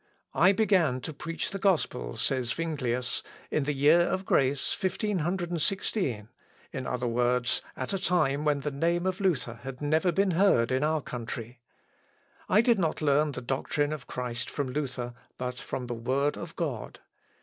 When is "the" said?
1.51-1.59, 3.65-3.73, 8.61-8.71, 13.33-13.41, 15.85-15.93